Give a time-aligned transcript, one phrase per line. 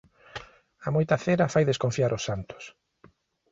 [0.85, 2.63] A moita cera fai desconfiar os santos.